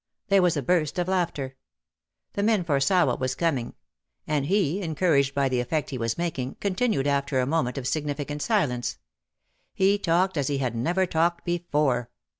There 0.29 0.41
was 0.41 0.57
a 0.57 0.63
burst 0.63 0.97
of 0.97 1.07
laughter. 1.07 1.57
The 2.33 2.41
men 2.41 2.63
foresaw 2.63 3.05
what 3.05 3.19
was 3.19 3.35
com 3.35 3.59
ing. 3.59 3.73
And 4.25 4.47
he, 4.47 4.81
encouraged 4.81 5.35
by 5.35 5.47
the 5.47 5.59
effect 5.59 5.91
he 5.91 5.97
was 5.99 6.17
making, 6.17 6.55
continued 6.59 7.05
after 7.05 7.39
a 7.39 7.45
moment 7.45 7.77
of 7.77 7.87
significant 7.87 8.41
silence. 8.41 8.97
He 9.75 9.99
talked 9.99 10.37
as 10.37 10.47
he 10.47 10.57
had 10.57 10.75
never 10.75 11.05
talked 11.05 11.45
before. 11.45 12.09